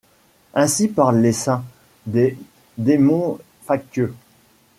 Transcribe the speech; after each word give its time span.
Ainsi 0.55 0.87
parle 0.87 1.19
l'essaim, 1.21 1.63
des 2.07 2.35
démons 2.79 3.37
factieux 3.63 4.15